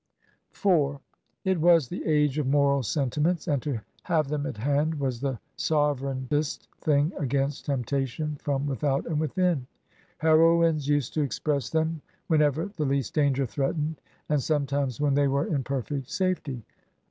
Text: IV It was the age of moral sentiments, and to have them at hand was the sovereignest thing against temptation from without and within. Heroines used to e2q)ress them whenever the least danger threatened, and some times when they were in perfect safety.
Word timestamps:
IV 0.51 0.97
It 1.45 1.61
was 1.61 1.87
the 1.87 2.03
age 2.07 2.39
of 2.39 2.47
moral 2.47 2.81
sentiments, 2.81 3.47
and 3.47 3.61
to 3.61 3.81
have 4.01 4.29
them 4.29 4.47
at 4.47 4.57
hand 4.57 4.99
was 4.99 5.21
the 5.21 5.37
sovereignest 5.57 6.67
thing 6.81 7.13
against 7.19 7.67
temptation 7.67 8.35
from 8.37 8.65
without 8.65 9.05
and 9.05 9.19
within. 9.19 9.67
Heroines 10.17 10.87
used 10.87 11.13
to 11.13 11.19
e2q)ress 11.27 11.69
them 11.69 12.01
whenever 12.25 12.71
the 12.77 12.83
least 12.85 13.13
danger 13.13 13.45
threatened, 13.45 14.01
and 14.27 14.41
some 14.41 14.65
times 14.65 14.99
when 14.99 15.13
they 15.13 15.27
were 15.27 15.45
in 15.45 15.63
perfect 15.63 16.09
safety. 16.09 16.63